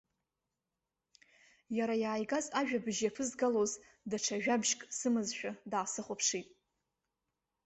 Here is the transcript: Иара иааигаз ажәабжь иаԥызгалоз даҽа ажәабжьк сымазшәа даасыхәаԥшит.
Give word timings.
Иара 1.77 1.95
иааигаз 2.03 2.45
ажәабжь 2.59 3.01
иаԥызгалоз 3.03 3.71
даҽа 4.09 4.35
ажәабжьк 4.37 4.81
сымазшәа 4.97 5.51
даасыхәаԥшит. 5.71 6.47